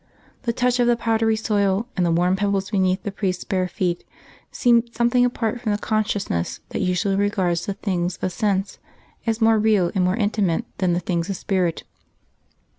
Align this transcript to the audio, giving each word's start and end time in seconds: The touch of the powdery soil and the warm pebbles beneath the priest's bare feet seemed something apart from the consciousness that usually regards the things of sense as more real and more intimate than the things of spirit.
The 0.41 0.51
touch 0.51 0.79
of 0.79 0.87
the 0.87 0.95
powdery 0.97 1.35
soil 1.35 1.87
and 1.95 2.03
the 2.03 2.11
warm 2.11 2.35
pebbles 2.35 2.71
beneath 2.71 3.03
the 3.03 3.11
priest's 3.11 3.43
bare 3.43 3.67
feet 3.67 4.03
seemed 4.51 4.89
something 4.95 5.23
apart 5.23 5.61
from 5.61 5.73
the 5.73 5.77
consciousness 5.77 6.59
that 6.69 6.81
usually 6.81 7.15
regards 7.15 7.67
the 7.67 7.75
things 7.75 8.17
of 8.23 8.31
sense 8.31 8.79
as 9.27 9.41
more 9.41 9.59
real 9.59 9.91
and 9.93 10.03
more 10.03 10.15
intimate 10.15 10.65
than 10.79 10.93
the 10.93 10.99
things 10.99 11.29
of 11.29 11.35
spirit. 11.37 11.83